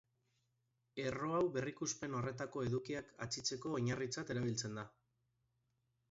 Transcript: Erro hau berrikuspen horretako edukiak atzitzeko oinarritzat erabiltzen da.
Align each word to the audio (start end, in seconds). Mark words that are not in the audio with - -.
Erro 1.01 1.33
hau 1.39 1.41
berrikuspen 1.57 2.15
horretako 2.19 2.63
edukiak 2.67 3.11
atzitzeko 3.25 3.73
oinarritzat 3.81 4.33
erabiltzen 4.37 4.79
da. 4.81 4.87